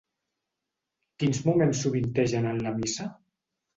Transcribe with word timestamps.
Quins 1.23 1.41
moments 1.49 1.83
sovintegen 1.85 2.49
en 2.53 2.67
la 2.69 2.77
missa? 2.83 3.11